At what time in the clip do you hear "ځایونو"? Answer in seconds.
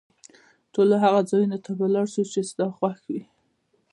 1.29-1.57